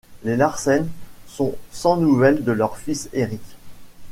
Les 0.23 0.35
Larssen 0.35 0.87
sont 1.27 1.53
sans 1.71 1.95
nouvelles 1.95 2.43
de 2.43 2.51
leur 2.51 2.75
fils 2.77 3.07
Eric. 3.13 3.43